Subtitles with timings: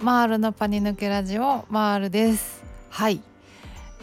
[0.00, 2.62] マールのパニ抜けラジオマールです。
[2.88, 3.20] はい、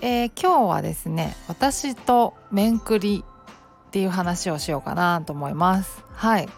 [0.01, 6.03] えー、今日はですね私と面クリっていう話をしようかなと思います。
[6.11, 6.49] はい。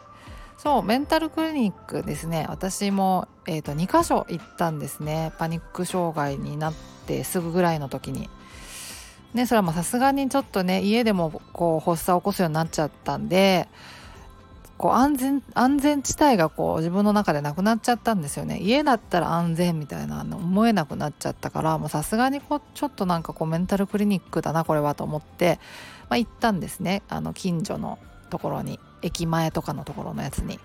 [0.58, 2.48] そうメンタルクリニックですね。
[2.50, 5.32] 私も、えーと、2箇所行ったんですね。
[5.38, 6.74] パニック障害になっ
[7.06, 8.32] てすぐぐらいの時に。
[9.36, 13.68] ねそれはさすがにちょっとね家でもこう発作を起こすようになっちゃったんで
[14.78, 18.60] こう安全安全地帯がこう自分の中でなくなっちゃったんですよね。
[18.60, 25.60] 家だったら安全みたいなの思えなくなっちゃったからさすがにこうちょっとなんかこうメンタルクリニックだなこれはと思って、
[26.10, 27.02] まあ、行ったんですね。
[27.10, 27.98] あの近所の
[28.30, 30.60] ところに駅前とかのところのやつに。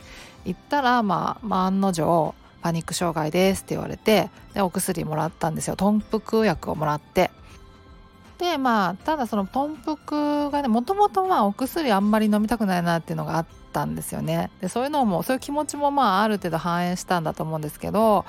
[0.45, 5.77] 行ったらまあ、まあ、案の定パニック障害ですって言われてでお薬もらったんですよ。
[5.77, 7.31] 豚腹薬をもらって。
[8.39, 18.25] でまあただその豚腹がねもともとまあお薬あんまり飲みたくないなっていうのがあったんですよねでそういうのもそういう気持ちもまあある程度反映したんだと思うんですけど、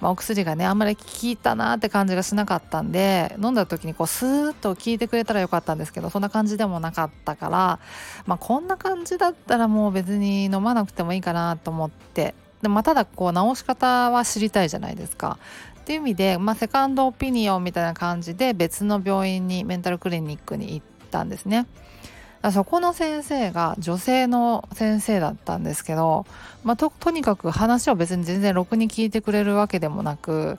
[0.00, 7.78] まあ、お薬がねあんまり効いたなって感じがしなかったんで飲んだ時にこうスーッと効いてくれたらよかったんですけどそんな感じでもなかったから、
[8.26, 15.38] まあ、こんな感じだったらもう別に飲まなくてもいいかなと思ってでまあ、ただこう治し方は知りたいじゃないですか。
[15.88, 21.66] っていう意味で、まあ、セカンドオピニオンみたいな感じで別の病院にメンタルクリニックに行ったんですね。
[22.52, 26.26] そこの先生が女性の先生だったんですけど、
[26.62, 30.58] まあ、ととにかく話を別に全然ろくに聞いてくれるわけでもなく、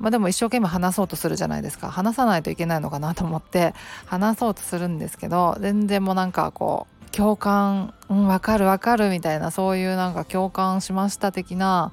[0.00, 3.74] まあ、でも一生懸命話そうとするじゃないですか話さないといけないのかなと思って
[4.06, 11.92] 話そうとするんですけど全然もうなんかこう共感うん分かる分かるみたいなそういうなんか共感しました的な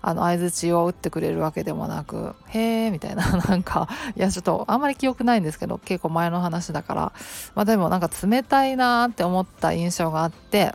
[0.00, 7.12] あの相づちを打ってくれるわけでもなく「へえ」みたいな なんかいやちょっとあんまり記憶ないんですけど結構前の話だから
[7.56, 10.72] まあでもなんか冷たいなって思った印象があって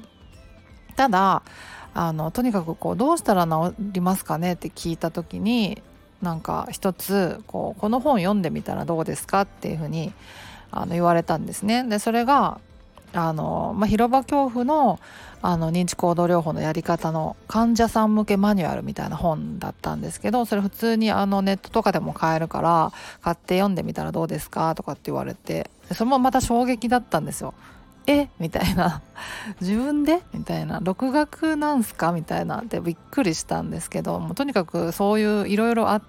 [0.98, 1.42] ただ
[1.94, 5.82] あのとにかくこうどうしたら治りますかねって聞いた時に
[6.22, 10.14] なんか一つこうこの本読んでみたらどうですかっていうふうに
[10.72, 11.84] あの言われたんですね。
[11.84, 12.60] でそれが
[13.16, 15.00] あの、まあ、広場恐怖の
[15.42, 27.54] あの認知行動療法のやり方の患者さん向けマニュアルみたいな本だったんですけどそれ普通にあのネットとかでも買えるから買って読んでみたらどうですかとかって言われてそれもまた衝撃だったんですよ。
[28.08, 28.30] え？
[28.40, 29.02] みたいな。
[29.62, 30.22] 自分で？
[30.34, 30.80] みたいな。
[30.80, 32.12] 独学なんすか？
[32.12, 36.02] みたいなでびっくりしたんですけどもうとにかくそういういろいろあ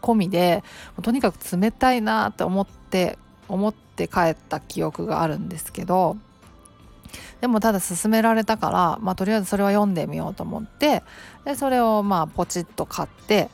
[0.00, 0.64] 込みで
[1.02, 3.18] とにかく冷たいなって思って
[3.48, 6.16] 思って帰った記憶があるんですけど
[7.40, 11.02] でもただ勧められたから、まあ、とりあえずそれは読んでみようと思って
[11.44, 13.48] でそれをまあポチッと買って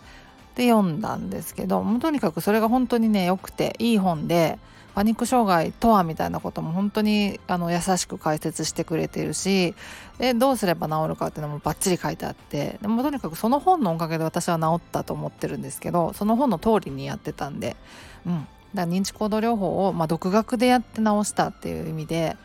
[0.56, 4.58] で読んだんですけどもうとにかくそれが本当にね良くていい本で
[4.96, 9.74] パニック障害とはみたいなことも本当にあの優しく解説してくれてるし
[10.16, 17.76] でどうすれば治るかっていうのもバッチリ書いてあってでもとにかくその本のおかげで私は治ったと思ってるんですけどその本の通りにやってたんで、
[18.24, 22.38] うん、だ認知行動療法を、まあ、独学でやって治したっていう意味で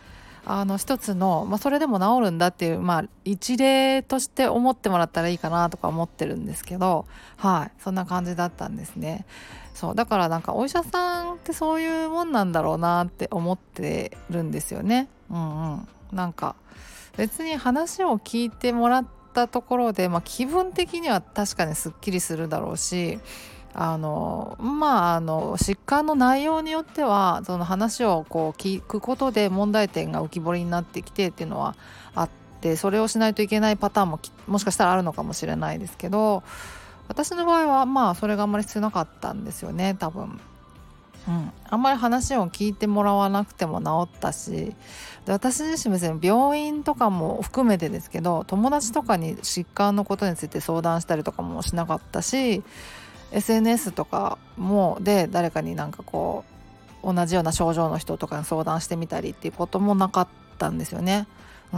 [0.46, 7.06] あの一つの、まあ、それでも治るんだっていう、まあ、一例として思ってもらったらいいかなとか思ってるんですけど
[7.38, 7.82] はい。
[7.82, 9.26] そんな感じだったんですね。
[9.74, 9.96] そう。
[9.96, 15.08] だからなんかお医者さんってそういうもんなんだろうなって思ってるんですよね。
[15.30, 15.88] うんうん。
[16.12, 16.56] なんか
[17.18, 23.20] 別に話を聞いてもらったところで、まあ、気分的には確かにすっきりするだろうし
[23.74, 31.76] あのまああの疾患の内容によってはその話をこう聞くことで問題点が浮き彫りになってきてっていうのは
[32.14, 36.44] あってそれをしないといけないパターンももしかしたらあるのかもしれないですけど
[37.08, 40.40] 私の場合はまあそれがあんまり必要なかったんですよね多分。
[41.28, 44.74] うん、あんまり話を聞いてもらわなくても治ったし
[45.26, 52.64] で私自身別に病院とかも含めてですけど友達とかに疾患のことについて相談したりとかもしなかったし
[53.32, 56.44] SNS とかもで誰かになんかこ
[57.04, 60.28] う同じような症状の人とかに相談してみたりっていうこともなかっ
[60.58, 61.28] たんですよね。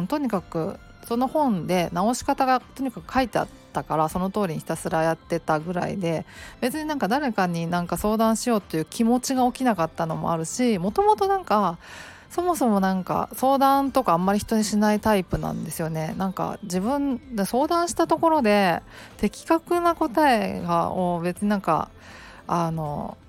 [0.07, 6.25] とにかくその本で治し方がとにかく書いてあったからその通りにひたすらやってたぐらいで
[6.61, 11.77] 別になんか誰かになんか相談しようという気持ちが起きなかったのもあるしもともとなんか
[12.33, 16.15] そもそもなんか相談とかあんまり人にしないタイプなんですよね。
[16.17, 18.81] なんか自分で相談したところで
[19.17, 21.89] 的確な答えがを別になんか
[22.47, 23.19] あの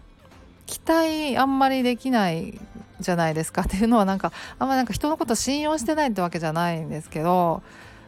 [0.64, 2.58] 期待あんまりできない
[2.98, 3.60] じゃないですか。
[3.64, 7.62] っていうのはなんかあんまなんか人のこと信用してないってわけじゃないんですけど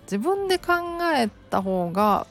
[0.05, 0.73] 自分で考
[1.15, 2.27] えた方が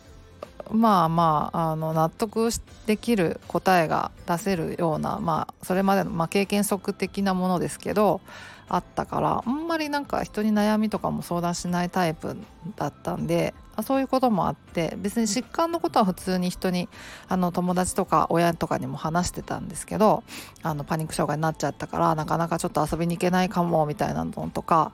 [0.72, 2.50] まあまああの納得
[2.88, 8.22] できる答えが出せるようなまあそれまでの、まあ、経験則的なものですけど
[8.68, 12.36] あったからあんまりなんか人に悩みとかも相談しないタイプ
[12.78, 13.54] だったんで
[13.84, 16.88] そういうこともあって別に疾患のことは普通に人に
[17.28, 20.24] あの友達とか親とかにも話してたんですけど
[20.64, 24.94] あのパニック障害になっちゃったからなかなかちょっと遊びに行けないかもみたいなのとか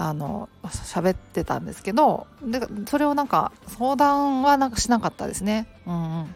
[0.00, 5.66] あの喋ってたんですけどでそれをなんか相談はなんかしなかったですね。
[5.86, 6.34] うん、うん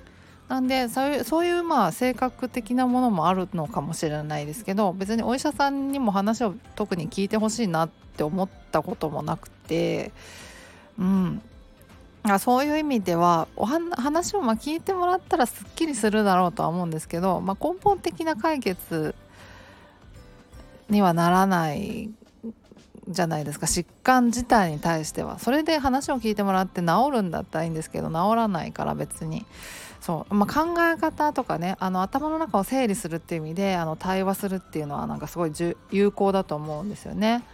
[0.48, 10.12] なんでそういうそういうまあ性格的なものもあるのかもしれないですけど別にお医者さんにも話を特に聞いてほしいなって思ったこともなくて
[10.98, 11.40] うん
[12.24, 19.14] あそういう意味ではお話をま聞いてもらったらすっきりするだろうとは思うんですけど、まあ、根本的な解決
[20.90, 22.10] にはならない
[23.08, 23.66] じゃないですか。
[23.66, 25.38] 疾患自体に対しては。
[25.38, 29.44] それで話を聞いてもらって治るんだったらいいんですけど治らないから別に。
[30.00, 35.52] そう、まあ、考え方とかねあの頭の中を整理するっていう意味であの対話するっていうのはなんかすごい
[35.92, 37.44] 有効だと思うんですよね。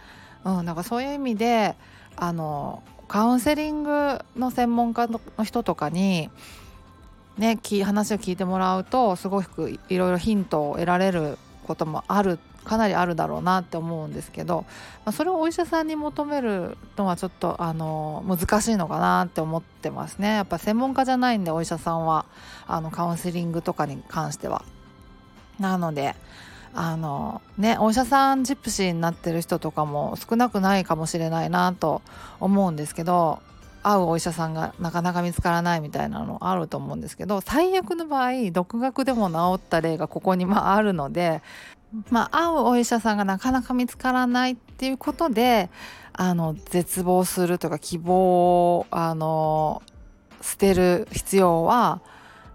[0.43, 1.75] うん、なんかそういう意味で
[2.15, 6.29] あのカウンセリングの専門家の人とかに
[7.37, 11.37] ね話を聞いてもらうとすごくいろいろヒントを得られる
[11.67, 14.65] こともあるかなりあるだろうなって思うんですけど、
[15.05, 22.25] まあ、それをお医者さんに求めるのはちょっとあの難しいのかなって思ってますねやっぱ専門家じゃないんでお医者さんは
[22.67, 24.63] あのカウンセリングとかに関しては。
[25.59, 26.15] なので
[26.73, 32.01] あのねお医者さんジプシーになってる人とかも少なくないかもしれないなと
[32.39, 33.41] 思うんですけど
[33.81, 41.41] 会うお医者さんがなかなか見つからないみたいなのあると思うんですけど最悪の場合独学でも治った例がここにまああるので
[42.09, 45.69] まあ、会うお医者さんがなかなか見つからないっていうことで
[46.13, 49.81] あの絶望するとか希望をあの
[50.41, 52.01] 捨てる必要は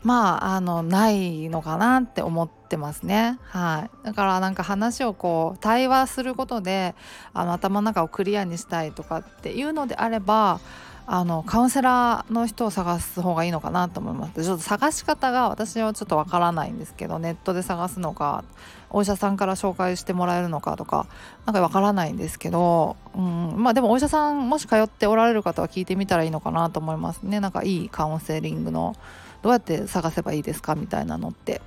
[0.02, 3.38] まああのないのかなって思ってますね。
[3.44, 6.94] はい、だからなんか話をこう対話することで
[7.32, 10.60] あの頭の中をクリアにしたいとかっていうのであれば
[11.06, 14.42] あのカウンセラーの人を探す方がいいのかなと思います。
[14.42, 18.44] ちょっと探し方が私はちょっとわからないんですけどネットで探すのか
[18.88, 21.06] お医者さんから紹介してもらえるのかとか
[21.44, 27.40] なんかわからないんですけど、うん、まあでもお医者さんもし通っておられる方は聞いてみたらいいのかなと思いますね。
[27.40, 28.96] なんかいいカウンセリングの
[29.42, 31.60] どうやって探せばいいですかみたいなのって。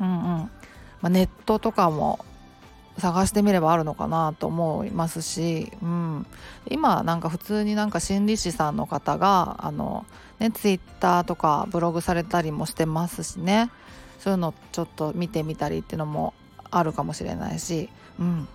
[0.00, 0.50] うんうん、ま
[1.02, 2.24] あ、ネットとかも
[3.00, 6.26] 探してみればあるのかなと思いますし、うん、
[6.68, 10.06] 今なんか普通になんか心理師さんの方があの、
[10.38, 13.70] ね、ツイッターとかブログされたりもしてますしね。
[14.20, 16.34] そういうのちょっと見てみたりっていうのも
[16.70, 17.88] あるかもしれないし、
[18.18, 18.48] うん、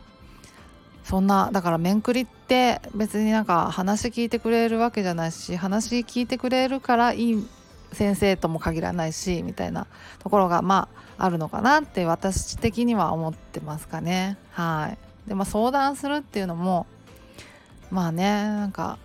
[1.04, 7.48] そんなだから面くりって別になんか話聞いてくれるわけじゃないし話聞いてくれるからいい
[7.96, 9.88] 先生とも限らないしみたいな
[10.20, 10.88] ところがま
[11.18, 14.38] ああるのかなって私的には思ってますかね。
[14.52, 14.94] は
[15.26, 15.30] い。
[15.30, 16.86] でまあ相談するっていうのも
[17.90, 18.98] まあねなんか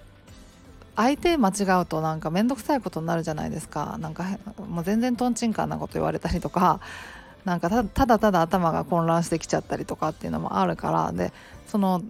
[0.97, 3.97] 相手間違うとなんか面倒くさいことになるじゃないですか。
[4.01, 4.25] なんか
[4.69, 6.81] もう全然とんちんかんなこと言われたりとか
[7.45, 11.13] なんかただただ頭が混乱してきちゃったりとかっていうのもあるから。
[11.13, 11.33] で
[11.69, 12.03] その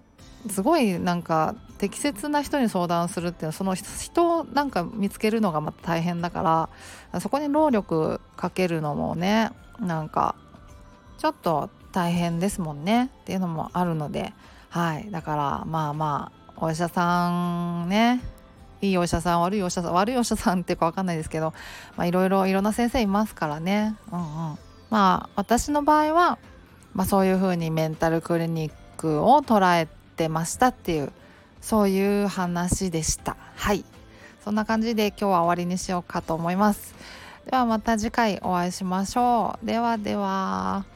[0.49, 6.69] すごいなんか適切な人に相談するっていうのはその人をなんか見つけるのがまた大変だか
[7.11, 9.49] らそこに労力かけるのもね
[9.79, 10.35] なんか
[11.17, 14.31] ちょっと大変ですもんねっていうのもあるので
[14.69, 15.09] はい。
[15.09, 17.31] だからまあまあお医者さ
[17.83, 18.21] んね
[18.79, 21.55] いいお医者さん悪いお医者さん悪いお医者さんっていうか分かんないですけど
[21.99, 23.95] いろいろいろんな先生いますからね。
[24.11, 24.25] うんうん。
[24.91, 26.37] まあ私の場合は、
[26.93, 31.11] まあ、そういうふうにメンタルクリニックを捉えてましたっていう
[31.61, 33.37] そういう話でした。
[33.55, 33.85] はい。
[34.43, 36.93] そんな感じで今日は終わりにしようかと思います。
[37.45, 39.65] ではまた次回お会いしましょう。
[39.65, 40.90] ではでは。